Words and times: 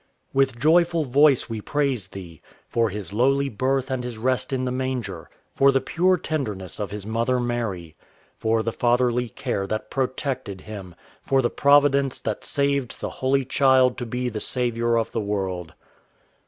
With 0.33 0.57
joyful 0.59 1.03
voice 1.05 1.47
we 1.47 1.61
praise 1.61 2.07
Thee: 2.07 2.41
For 2.67 2.89
His 2.89 3.13
lowly 3.13 3.49
birth 3.49 3.91
and 3.91 4.03
His 4.03 4.17
rest 4.17 4.51
in 4.51 4.65
the 4.65 4.71
manger, 4.71 5.29
For 5.53 5.71
the 5.71 5.79
pure 5.79 6.17
tenderness 6.17 6.79
of 6.79 6.89
His 6.89 7.05
mother 7.05 7.39
Mary, 7.39 7.95
For 8.35 8.63
the 8.63 8.71
fatherly 8.71 9.29
care 9.29 9.67
that 9.67 9.91
protected 9.91 10.61
Him, 10.61 10.95
For 11.21 11.43
the 11.43 11.51
Providence 11.51 12.19
that 12.21 12.43
saved 12.43 12.99
the 12.99 13.11
Holy 13.11 13.45
Child 13.45 13.95
To 13.99 14.07
be 14.07 14.27
the 14.27 14.39
Saviour 14.39 14.97
of 14.97 15.11
the 15.11 15.21
world. 15.21 15.75